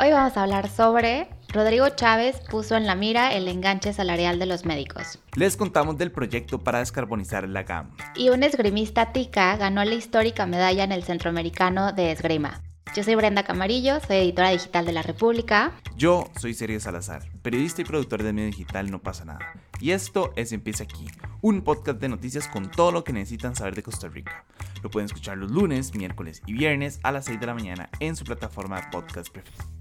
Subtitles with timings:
[0.00, 4.46] Hoy vamos a hablar sobre Rodrigo Chávez puso en la mira el enganche salarial de
[4.46, 5.18] los médicos.
[5.34, 7.90] Les contamos del proyecto para descarbonizar la GAM.
[8.14, 12.62] Y un esgrimista tica ganó la histórica medalla en el Centroamericano de Esgrima.
[12.94, 15.72] Yo soy Brenda Camarillo, soy editora digital de La República.
[15.96, 19.52] Yo soy Sergio Salazar, periodista y productor de medio digital No pasa nada.
[19.80, 21.08] Y esto es Empieza aquí,
[21.40, 24.44] un podcast de noticias con todo lo que necesitan saber de Costa Rica.
[24.80, 28.14] Lo pueden escuchar los lunes, miércoles y viernes a las 6 de la mañana en
[28.14, 29.77] su plataforma de podcast preferida.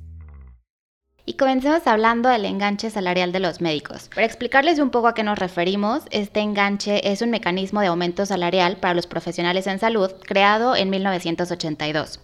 [1.30, 4.08] Y comencemos hablando del enganche salarial de los médicos.
[4.16, 8.26] Para explicarles un poco a qué nos referimos, este enganche es un mecanismo de aumento
[8.26, 12.22] salarial para los profesionales en salud creado en 1982.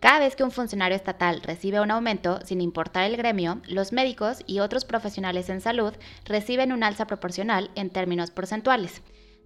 [0.00, 4.38] Cada vez que un funcionario estatal recibe un aumento, sin importar el gremio, los médicos
[4.46, 5.92] y otros profesionales en salud
[6.24, 9.02] reciben un alza proporcional en términos porcentuales.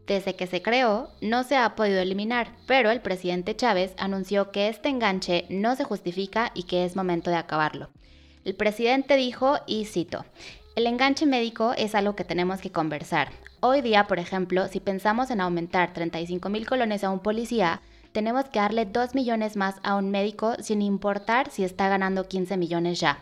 [0.07, 4.69] Desde que se creó, no se ha podido eliminar, pero el presidente Chávez anunció que
[4.69, 7.91] este enganche no se justifica y que es momento de acabarlo.
[8.43, 10.25] El presidente dijo, y cito,
[10.75, 13.29] el enganche médico es algo que tenemos que conversar.
[13.61, 18.47] Hoy día, por ejemplo, si pensamos en aumentar 35 mil colones a un policía, tenemos
[18.47, 22.99] que darle 2 millones más a un médico sin importar si está ganando 15 millones
[22.99, 23.19] ya.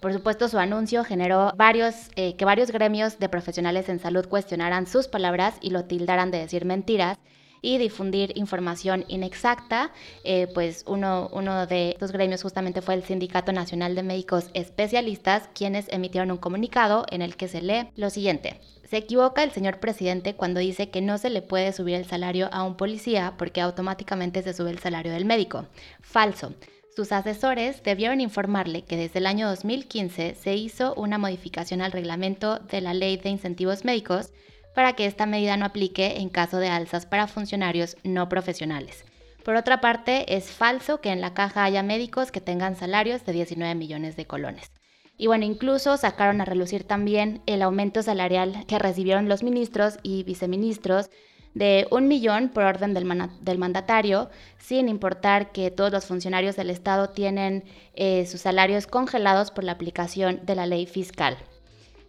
[0.00, 4.88] Por supuesto, su anuncio generó varios, eh, que varios gremios de profesionales en salud cuestionaran
[4.88, 7.16] sus palabras y lo tildaran de decir mentiras
[7.62, 9.92] y difundir información inexacta.
[10.24, 15.48] Eh, pues uno, uno de estos gremios justamente fue el Sindicato Nacional de Médicos Especialistas,
[15.54, 18.60] quienes emitieron un comunicado en el que se lee lo siguiente.
[18.88, 22.48] Se equivoca el señor presidente cuando dice que no se le puede subir el salario
[22.52, 25.66] a un policía porque automáticamente se sube el salario del médico.
[26.00, 26.54] Falso.
[26.96, 32.58] Sus asesores debieron informarle que desde el año 2015 se hizo una modificación al reglamento
[32.58, 34.32] de la Ley de Incentivos Médicos
[34.74, 39.04] para que esta medida no aplique en caso de alzas para funcionarios no profesionales.
[39.44, 43.32] Por otra parte, es falso que en la caja haya médicos que tengan salarios de
[43.32, 44.70] 19 millones de colones.
[45.16, 50.22] Y bueno, incluso sacaron a relucir también el aumento salarial que recibieron los ministros y
[50.22, 51.10] viceministros
[51.54, 57.08] de un millón por orden del, mandatario, sin importar que todos los funcionarios del Estado
[57.08, 61.36] tienen eh, sus salarios congelados por la aplicación de la ley fiscal.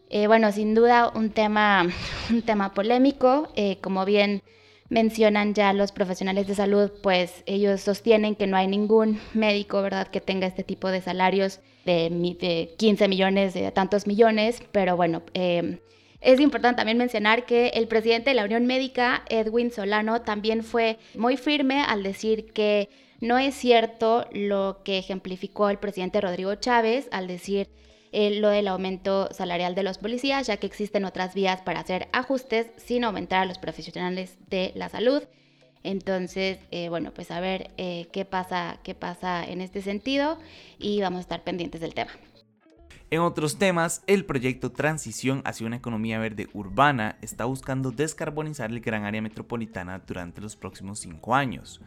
[0.10, 1.88] Eh, bueno, sin duda un tema,
[2.30, 4.42] un tema polémico, eh, como bien
[4.90, 10.08] mencionan ya los profesionales de salud, pues ellos sostienen que no hay ningún médico, ¿verdad?,
[10.08, 15.78] que tenga este tipo de salarios de, 15 millones, de tantos millones, pero bueno, em,
[16.22, 20.98] es importante también mencionar que el presidente de la Unión Médica, Edwin Solano, también fue
[21.16, 22.90] muy firme al decir que
[23.22, 27.70] no es cierto lo que ejemplificó el presidente Rodrigo Chávez al decir
[28.12, 32.08] eh, lo del aumento salarial de los policías, ya que existen otras vías para hacer
[32.12, 35.24] ajustes sin aumentar a los profesionales de la salud.
[35.84, 40.38] Entonces, eh, bueno, pues a ver eh, qué, pasa, qué pasa en este sentido
[40.78, 42.12] y vamos a estar pendientes del tema.
[43.12, 48.82] En otros temas, el proyecto Transición hacia una economía verde urbana está buscando descarbonizar el
[48.82, 51.82] gran área metropolitana durante los próximos cinco años.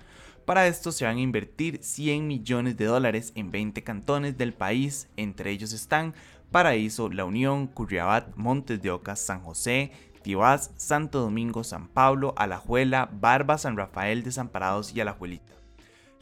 [0.44, 5.08] Para esto se van a invertir 100 millones de dólares en 20 cantones del país,
[5.16, 6.14] entre ellos están
[6.50, 9.92] Paraíso, La Unión, Curriabat, Montes de Oca, San José,
[10.22, 15.61] Tibás, Santo Domingo, San Pablo, Alajuela, Barba, San Rafael, Desamparados y Alajuelita.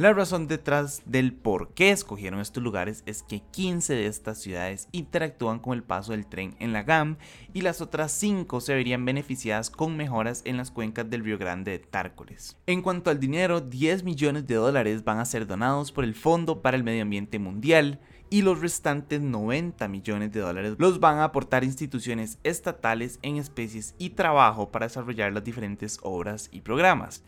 [0.00, 4.88] La razón detrás del por qué escogieron estos lugares es que 15 de estas ciudades
[4.92, 7.18] interactúan con el paso del tren en la GAM
[7.52, 11.72] y las otras 5 se verían beneficiadas con mejoras en las cuencas del Río Grande
[11.72, 12.56] de Tárcoles.
[12.66, 16.62] En cuanto al dinero, 10 millones de dólares van a ser donados por el Fondo
[16.62, 18.00] para el Medio Ambiente Mundial,
[18.30, 23.94] y los restantes 90 millones de dólares los van a aportar instituciones estatales en especies
[23.98, 27.22] y trabajo para desarrollar las diferentes obras y programas.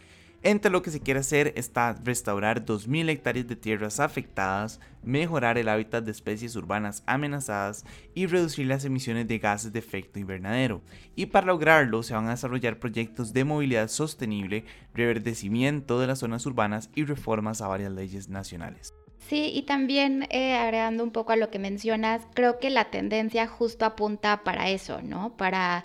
[0.44, 5.68] Entre lo que se quiere hacer está restaurar 2.000 hectáreas de tierras afectadas, mejorar el
[5.68, 10.82] hábitat de especies urbanas amenazadas y reducir las emisiones de gases de efecto invernadero.
[11.14, 14.64] Y para lograrlo se van a desarrollar proyectos de movilidad sostenible,
[14.94, 18.92] reverdecimiento de las zonas urbanas y reformas a varias leyes nacionales.
[19.28, 23.46] Sí, y también eh, agregando un poco a lo que mencionas, creo que la tendencia
[23.46, 25.36] justo apunta para eso, ¿no?
[25.36, 25.84] Para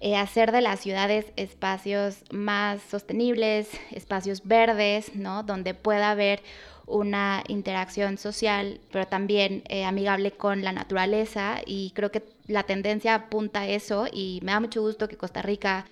[0.00, 5.42] eh, hacer de las ciudades espacios más sostenibles, espacios verdes, ¿no?
[5.42, 6.42] Donde pueda haber
[6.86, 13.14] una interacción social, pero también eh, amigable con la naturaleza y creo que la tendencia
[13.14, 15.86] apunta a eso y me da mucho gusto que Costa Rica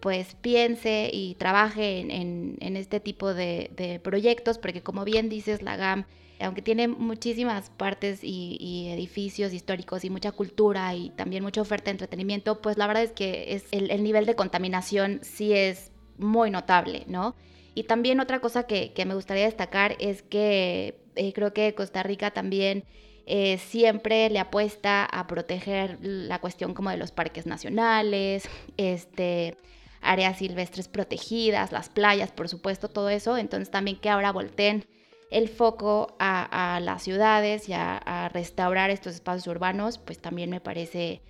[0.00, 6.04] pues piense y trabaje en, este tipo de, proyectos, porque como bien dices, la GAM
[6.40, 11.92] aunque tiene muchísimas partes y, edificios históricos y mucha cultura y también mucha oferta de
[11.92, 17.04] entretenimiento, pues la verdad es que es el, nivel de contaminación sí es muy notable,
[17.06, 17.34] ¿no?
[17.74, 22.32] Y también otra cosa que, me gustaría destacar es que eh, creo que Costa Rica
[22.32, 22.84] también
[23.26, 29.56] eh, siempre le apuesta a proteger la cuestión como de los parques nacionales, este,
[30.00, 33.36] áreas silvestres protegidas, las playas, por supuesto, todo eso.
[33.36, 34.86] Entonces también que ahora volteen
[35.30, 41.22] el foco a, las ciudades y a, restaurar estos espacios urbanos, pues también me parece,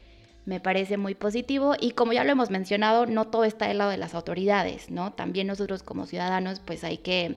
[0.45, 1.75] me parece muy positivo.
[1.81, 5.13] Y como ya lo hemos mencionado, no todo está del lado de las autoridades, ¿no?
[5.13, 7.37] También nosotros como ciudadanos, pues hay que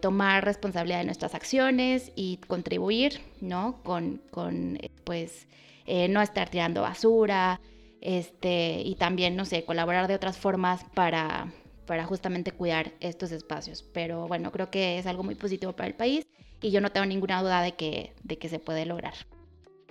[0.00, 3.82] tomar responsabilidad de nuestras acciones y contribuir, ¿no?
[3.82, 5.48] Con, con pues,
[5.86, 7.60] eh, no estar tirando basura,
[8.00, 11.52] este, y también, no sé, colaborar de otras formas para,
[11.86, 13.82] para justamente cuidar estos espacios.
[13.92, 16.26] Pero bueno, creo que es algo muy positivo para el país
[16.60, 19.14] y yo no tengo ninguna duda de que, de que se puede lograr.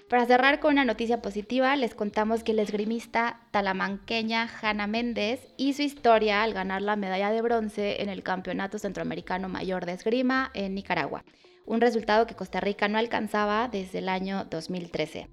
[0.10, 5.84] Para cerrar con una noticia positiva, les contamos que el esgrimista talamanqueña Hanna Méndez hizo
[5.84, 10.76] historia al ganar la medalla de bronce en el Campeonato Centroamericano Mayor de Esgrima en
[10.76, 11.26] Nicaragua,
[11.66, 15.28] un resultado que Costa Rica no alcanzaba desde el año 2013.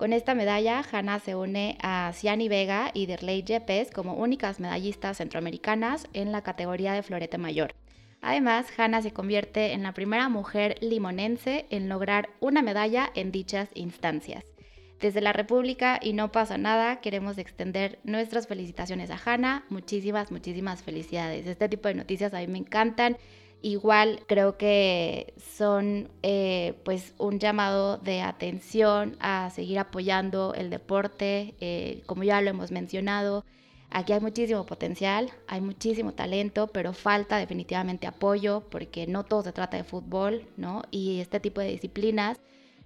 [0.00, 5.18] Con esta medalla, Hanna se une a Ciani Vega y Derley Yepes como únicas medallistas
[5.18, 7.74] centroamericanas en la categoría de florete mayor.
[8.22, 13.68] Además, Hanna se convierte en la primera mujer limonense en lograr una medalla en dichas
[13.74, 14.42] instancias.
[15.00, 19.66] Desde la República y no pasa nada, queremos extender nuestras felicitaciones a Hanna.
[19.68, 21.46] Muchísimas, muchísimas felicidades.
[21.46, 23.18] Este tipo de noticias a mí me encantan.
[23.62, 31.54] Igual creo que son eh, pues un llamado de atención a seguir apoyando el deporte,
[31.60, 33.44] eh, como ya lo hemos mencionado.
[33.90, 39.52] Aquí hay muchísimo potencial, hay muchísimo talento, pero falta definitivamente apoyo porque no todo se
[39.52, 40.82] trata de fútbol, ¿no?
[40.90, 42.40] Y este tipo de disciplinas,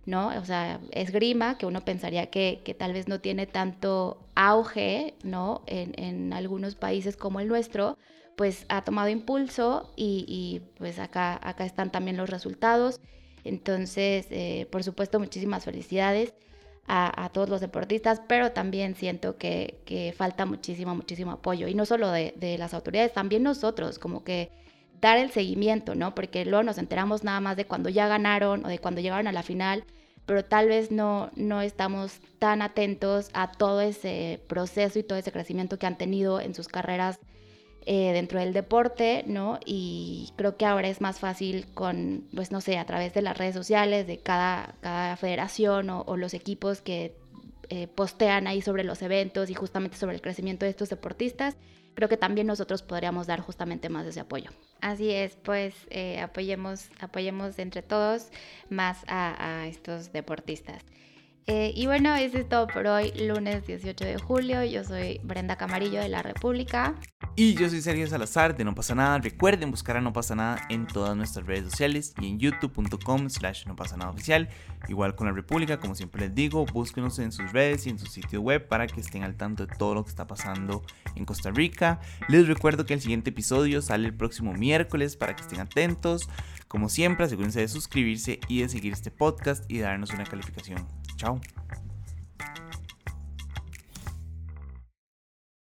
[0.06, 0.28] ¿no?
[0.28, 5.62] O sea, esgrima, que uno pensaría que, que tal vez no tiene tanto auge, ¿no?
[5.66, 7.98] En, en, algunos países como el nuestro,
[8.36, 13.00] pues ha tomado impulso y, pues acá, acá están también los resultados.
[13.44, 16.34] Entonces, eh, por supuesto, muchísimas felicidades
[16.86, 21.68] a, todos los deportistas, pero también siento que, falta muchísimo, muchísimo apoyo.
[21.68, 24.50] Y no solo de, de, las autoridades, también nosotros, como que
[25.00, 26.14] dar el seguimiento, ¿no?
[26.14, 29.32] Porque luego nos enteramos nada más de cuando ya ganaron o de cuando llegaron a
[29.32, 29.84] la final,
[30.26, 35.32] pero tal vez no, no estamos tan atentos a todo ese proceso y todo ese
[35.32, 37.18] crecimiento que han tenido en sus carreras
[37.86, 39.60] eh, dentro del deporte, ¿no?
[39.66, 43.36] Y creo que ahora es más fácil con, pues no sé, a través de las
[43.36, 47.14] redes sociales de cada, cada federación o, los equipos que
[47.68, 51.56] eh, postean ahí sobre los eventos y justamente sobre el crecimiento de estos deportistas,
[51.94, 54.50] creo que también nosotros podríamos dar justamente más de ese apoyo.
[54.80, 58.30] Así es, pues eh, apoyemos, apoyemos entre todos
[58.70, 60.82] más a estos deportistas.
[61.46, 64.64] Eh, y bueno, eso es todo por hoy, lunes 18 de julio.
[64.64, 66.94] Yo soy Brenda Camarillo de La República.
[67.36, 69.18] Y yo soy Sergio Salazar de No pasa nada.
[69.18, 73.66] Recuerden buscar a No pasa nada en todas nuestras redes sociales y en youtube.com slash
[73.66, 74.48] no pasa nada oficial.
[74.88, 78.06] Igual con La República, como siempre les digo, búsquenos en sus redes y en su
[78.06, 80.82] sitio web para que estén al tanto de todo lo que está pasando
[81.14, 82.00] en Costa Rica.
[82.28, 86.28] Les recuerdo que el siguiente episodio sale el próximo miércoles para que estén atentos.
[86.68, 90.86] Como siempre, asegúrense de suscribirse y de seguir este podcast y darnos una calificación.
[91.24, 91.40] Tchau.